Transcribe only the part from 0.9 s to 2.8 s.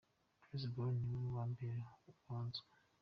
ni we wambere wanzwe.